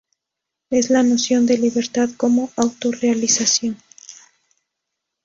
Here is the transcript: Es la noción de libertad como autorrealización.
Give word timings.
Es 0.71 0.89
la 0.89 1.03
noción 1.03 1.45
de 1.45 1.59
libertad 1.59 2.09
como 2.17 2.49
autorrealización. 2.57 3.77